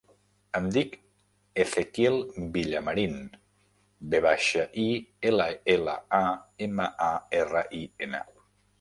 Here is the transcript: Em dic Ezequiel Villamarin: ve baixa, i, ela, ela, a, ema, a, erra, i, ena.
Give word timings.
Em 0.59 0.69
dic 0.77 0.95
Ezequiel 1.63 2.17
Villamarin: 2.55 3.21
ve 4.15 4.23
baixa, 4.29 4.67
i, 4.87 4.89
ela, 5.33 5.49
ela, 5.79 5.99
a, 6.25 6.27
ema, 6.71 6.93
a, 7.13 7.15
erra, 7.45 7.67
i, 7.85 7.89
ena. 8.09 8.29